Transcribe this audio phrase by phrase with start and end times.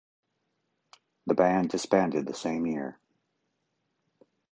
[1.27, 2.99] The band disbanded the same year.